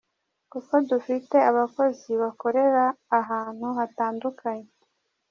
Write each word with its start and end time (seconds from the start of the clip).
Kuko 0.51 0.73
dufite 0.89 1.37
abakozi 1.49 2.11
bakorera 2.21 2.83
ahantu 3.19 3.67
hatandukanye. 3.77 4.69